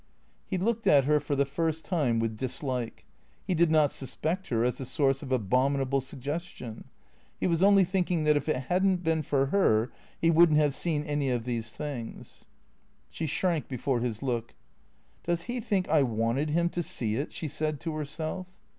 [0.47, 3.05] He looked at her for the first time with dislike.
[3.45, 6.85] He did not suspect her as the source of abominable suggestion.
[7.39, 10.57] He was only thinking that if it had n't been for her he would n't
[10.57, 12.45] have seen any of these things.
[13.09, 14.55] She shrank before his look.
[15.23, 18.57] "Does he think I wanted him to see it?" she said to herself.